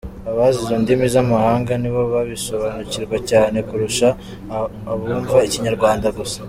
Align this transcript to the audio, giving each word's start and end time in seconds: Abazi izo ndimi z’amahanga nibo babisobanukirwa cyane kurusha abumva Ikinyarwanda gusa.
Abazi 0.31 0.57
izo 0.63 0.75
ndimi 0.83 1.05
z’amahanga 1.13 1.71
nibo 1.81 2.01
babisobanukirwa 2.13 3.17
cyane 3.29 3.57
kurusha 3.69 4.07
abumva 4.93 5.37
Ikinyarwanda 5.47 6.07
gusa. 6.17 6.37